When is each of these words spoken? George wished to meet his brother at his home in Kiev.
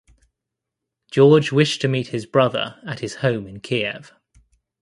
George 1.11 1.51
wished 1.51 1.79
to 1.81 1.87
meet 1.87 2.07
his 2.07 2.25
brother 2.25 2.81
at 2.87 3.01
his 3.01 3.17
home 3.17 3.45
in 3.45 3.59
Kiev. 3.59 4.11